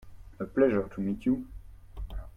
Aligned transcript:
A 0.39 0.45
pleasure 0.45 0.89
to 0.95 0.99
meet 0.99 1.27
you. 1.27 1.45